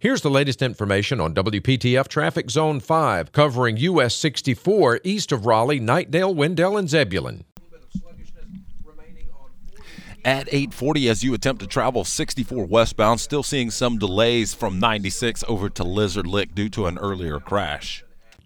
Here's 0.00 0.20
the 0.20 0.30
latest 0.30 0.62
information 0.62 1.20
on 1.20 1.34
WPTF 1.34 2.06
Traffic 2.06 2.50
Zone 2.50 2.78
5, 2.78 3.32
covering 3.32 3.78
US 3.78 4.14
64 4.14 5.00
east 5.02 5.32
of 5.32 5.44
Raleigh, 5.44 5.80
Knightdale, 5.80 6.32
Wendell, 6.32 6.76
and 6.76 6.88
Zebulon. 6.88 7.42
At 10.24 10.46
840, 10.46 11.08
as 11.08 11.24
you 11.24 11.34
attempt 11.34 11.62
to 11.62 11.66
travel 11.66 12.04
64 12.04 12.66
westbound, 12.66 13.18
still 13.18 13.42
seeing 13.42 13.72
some 13.72 13.98
delays 13.98 14.54
from 14.54 14.78
96 14.78 15.42
over 15.48 15.68
to 15.70 15.82
Lizard 15.82 16.28
Lick 16.28 16.54
due 16.54 16.68
to 16.68 16.86
an 16.86 16.96
earlier 16.98 17.40
crash. 17.40 18.04